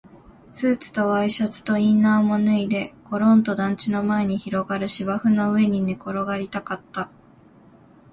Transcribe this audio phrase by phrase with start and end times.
[0.51, 7.11] スーツとワイシャツとインナーも脱いで、ごろんと団地の前に広がる芝生の上に寝転がりたかった